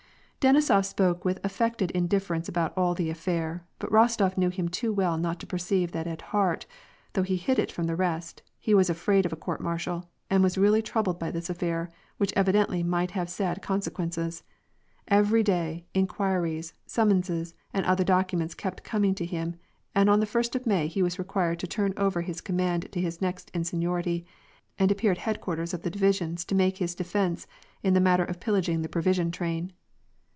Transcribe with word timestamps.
Denisof 0.49 0.85
spoke 0.87 1.23
with 1.23 1.39
affected 1.43 1.91
indifference 1.91 2.49
about 2.49 2.75
all 2.75 2.95
the 2.95 3.11
affair; 3.11 3.63
but 3.77 3.91
Rostof 3.91 4.39
knew 4.39 4.49
him 4.49 4.69
too 4.69 4.91
well 4.91 5.15
not 5.15 5.39
to 5.41 5.45
perceive 5.45 5.91
that 5.91 6.07
at 6.07 6.23
heart— 6.33 6.65
though 7.13 7.21
he 7.21 7.35
hid 7.35 7.59
it 7.59 7.71
from 7.71 7.85
the 7.85 7.95
rest— 7.95 8.41
he 8.59 8.73
was 8.73 8.89
afraid 8.89 9.27
of 9.27 9.31
a 9.31 9.35
court 9.35 9.61
mar 9.61 9.77
tial, 9.77 10.07
and 10.31 10.41
was 10.41 10.57
really 10.57 10.81
troubled 10.81 11.19
by 11.19 11.29
this 11.29 11.47
affair, 11.47 11.91
which 12.17 12.33
evidently 12.35 12.81
might 12.81 13.11
have 13.11 13.29
sad 13.29 13.61
consequences. 13.61 14.41
Every 15.07 15.43
day, 15.43 15.85
inquiries, 15.93 16.73
sum 16.87 17.09
monses, 17.11 17.53
and 17.71 17.85
other 17.85 18.03
documents 18.03 18.55
kept 18.55 18.83
coming 18.83 19.13
to 19.13 19.25
him, 19.27 19.57
and 19.93 20.09
on 20.09 20.21
the 20.21 20.25
first 20.25 20.55
of 20.55 20.65
May 20.65 20.87
he 20.87 21.03
was 21.03 21.19
required 21.19 21.59
to 21.59 21.67
turn 21.67 21.93
over 21.97 22.23
his 22.23 22.41
command 22.41 22.91
to 22.93 22.99
his 22.99 23.21
next 23.21 23.51
in 23.53 23.63
seniority, 23.63 24.25
and 24.79 24.89
appear 24.91 25.11
at 25.11 25.19
headquarters 25.19 25.71
of 25.75 25.83
the 25.83 25.91
divisions 25.91 26.43
to 26.45 26.55
make 26.55 26.79
his 26.79 26.95
defence 26.95 27.45
in 27.83 27.93
the 27.93 28.01
matter 28.01 28.23
of 28.25 28.39
pillaging 28.39 28.81
the 28.81 28.89
provision 28.89 29.29
train. 29.29 29.71